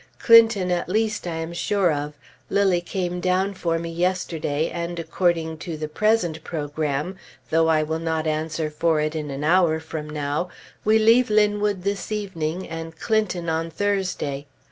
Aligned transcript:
Clinton, 0.17 0.71
at 0.71 0.89
least, 0.89 1.27
I 1.27 1.35
am 1.35 1.53
sure 1.53 1.91
of. 1.93 2.15
Lilly 2.49 2.81
came 2.81 3.19
down 3.19 3.53
for 3.53 3.77
me 3.77 3.91
yesterday, 3.91 4.67
and 4.71 4.97
according 4.97 5.59
to 5.59 5.77
the 5.77 5.87
present 5.87 6.43
programme, 6.43 7.17
though 7.51 7.67
I 7.67 7.83
will 7.83 7.99
not 7.99 8.25
answer 8.25 8.71
for 8.71 8.99
it 8.99 9.13
in 9.15 9.29
an 9.29 9.43
hour 9.43 9.79
from 9.79 10.09
now, 10.09 10.49
we 10.83 10.97
leave 10.97 11.29
Linwood 11.29 11.83
this 11.83 12.11
evening, 12.11 12.67
and 12.67 12.99
Clinton 12.99 13.47
on 13.47 13.69
Thursday. 13.69 14.47